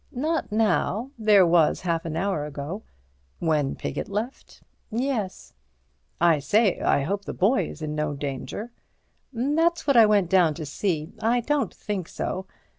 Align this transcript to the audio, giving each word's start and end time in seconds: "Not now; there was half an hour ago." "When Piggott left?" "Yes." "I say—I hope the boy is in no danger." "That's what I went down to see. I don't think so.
"Not 0.13 0.51
now; 0.51 1.11
there 1.19 1.45
was 1.45 1.81
half 1.81 2.05
an 2.05 2.15
hour 2.17 2.47
ago." 2.47 2.81
"When 3.37 3.75
Piggott 3.75 4.09
left?" 4.09 4.63
"Yes." 4.89 5.53
"I 6.19 6.39
say—I 6.39 7.03
hope 7.03 7.25
the 7.25 7.33
boy 7.35 7.65
is 7.69 7.83
in 7.83 7.93
no 7.93 8.15
danger." 8.15 8.71
"That's 9.31 9.85
what 9.85 9.95
I 9.95 10.07
went 10.07 10.27
down 10.31 10.55
to 10.55 10.65
see. 10.65 11.13
I 11.21 11.41
don't 11.41 11.71
think 11.71 12.07
so. 12.07 12.47